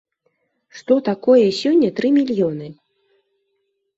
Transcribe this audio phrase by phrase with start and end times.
[0.77, 2.67] Што такое сёння тры мільёны?